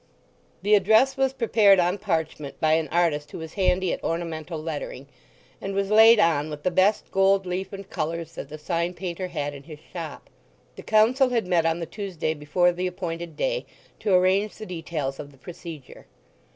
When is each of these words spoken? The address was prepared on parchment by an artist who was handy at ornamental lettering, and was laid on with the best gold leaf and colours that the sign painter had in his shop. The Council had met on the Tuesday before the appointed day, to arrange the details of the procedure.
The 0.63 0.73
address 0.73 1.15
was 1.15 1.31
prepared 1.31 1.77
on 1.77 1.99
parchment 1.99 2.59
by 2.59 2.73
an 2.73 2.87
artist 2.87 3.29
who 3.29 3.37
was 3.37 3.53
handy 3.53 3.93
at 3.93 4.03
ornamental 4.03 4.57
lettering, 4.59 5.05
and 5.61 5.75
was 5.75 5.91
laid 5.91 6.19
on 6.19 6.49
with 6.49 6.63
the 6.63 6.71
best 6.71 7.11
gold 7.11 7.45
leaf 7.45 7.71
and 7.71 7.87
colours 7.87 8.33
that 8.33 8.49
the 8.49 8.57
sign 8.57 8.95
painter 8.95 9.27
had 9.27 9.53
in 9.53 9.61
his 9.61 9.77
shop. 9.93 10.27
The 10.75 10.81
Council 10.81 11.29
had 11.29 11.45
met 11.45 11.67
on 11.67 11.79
the 11.81 11.85
Tuesday 11.85 12.33
before 12.33 12.71
the 12.71 12.87
appointed 12.87 13.37
day, 13.37 13.67
to 13.99 14.15
arrange 14.15 14.55
the 14.55 14.65
details 14.65 15.19
of 15.19 15.31
the 15.31 15.37
procedure. 15.37 16.07